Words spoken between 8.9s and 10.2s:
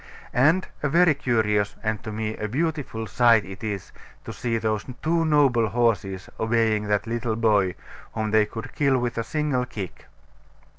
with a single kick.